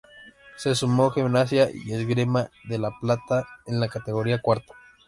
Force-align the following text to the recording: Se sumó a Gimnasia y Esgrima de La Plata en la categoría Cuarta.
Se 0.57 0.73
sumó 0.73 1.05
a 1.05 1.13
Gimnasia 1.13 1.69
y 1.71 1.93
Esgrima 1.93 2.49
de 2.63 2.79
La 2.79 2.89
Plata 2.99 3.45
en 3.67 3.79
la 3.79 3.87
categoría 3.87 4.41
Cuarta. 4.41 4.73